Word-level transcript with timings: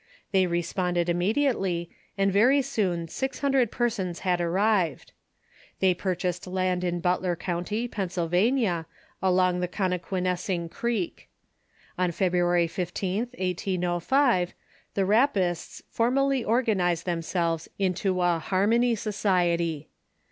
They 0.31 0.47
responded 0.47 1.09
im 1.09 1.19
mediately, 1.19 1.91
and 2.17 2.33
very 2.33 2.63
soon 2.63 3.07
six 3.07 3.41
hundred 3.41 3.69
persons 3.71 4.21
had 4.21 4.41
arrived. 4.41 5.11
They 5.79 5.93
purchased 5.93 6.47
land 6.47 6.83
in 6.83 7.01
Butler 7.01 7.35
County, 7.35 7.87
Pennsylvania, 7.87 8.87
along 9.21 9.59
the 9.59 9.67
Conequenessing 9.67 10.71
Creek. 10.71 11.29
On 11.99 12.11
February 12.11 12.67
15th, 12.67 13.37
1805, 13.39 14.55
the 14.95 15.05
Rapp 15.05 15.37
ists 15.37 15.83
formally 15.91 16.43
organized 16.43 17.05
themselves 17.05 17.69
into 17.77 18.21
a 18.23 18.39
"Harmony 18.39 18.95
Societv." 18.95 19.85